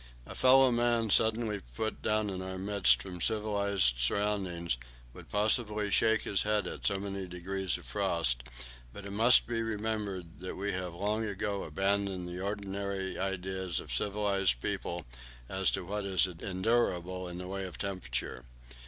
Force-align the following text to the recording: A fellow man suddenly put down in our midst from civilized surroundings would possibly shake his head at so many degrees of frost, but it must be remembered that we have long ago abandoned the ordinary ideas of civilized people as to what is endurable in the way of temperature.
A 0.25 0.33
fellow 0.33 0.71
man 0.71 1.11
suddenly 1.11 1.59
put 1.75 2.01
down 2.01 2.31
in 2.31 2.41
our 2.41 2.57
midst 2.57 3.03
from 3.03 3.21
civilized 3.21 3.99
surroundings 3.99 4.79
would 5.13 5.29
possibly 5.29 5.91
shake 5.91 6.23
his 6.23 6.41
head 6.41 6.65
at 6.65 6.87
so 6.87 6.95
many 6.97 7.27
degrees 7.27 7.77
of 7.77 7.85
frost, 7.85 8.43
but 8.91 9.05
it 9.05 9.11
must 9.13 9.45
be 9.45 9.61
remembered 9.61 10.39
that 10.39 10.55
we 10.55 10.71
have 10.71 10.95
long 10.95 11.23
ago 11.25 11.61
abandoned 11.63 12.27
the 12.27 12.39
ordinary 12.41 13.19
ideas 13.19 13.79
of 13.79 13.91
civilized 13.93 14.59
people 14.59 15.05
as 15.47 15.69
to 15.69 15.85
what 15.85 16.03
is 16.03 16.25
endurable 16.25 17.27
in 17.27 17.37
the 17.37 17.47
way 17.47 17.63
of 17.65 17.77
temperature. 17.77 18.43